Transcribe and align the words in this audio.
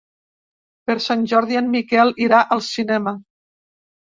Per 0.89 0.95
Sant 1.09 1.21
Jordi 1.33 1.59
en 1.61 1.69
Miquel 1.75 2.15
irà 2.29 2.41
al 2.57 2.65
cinema. 2.71 3.17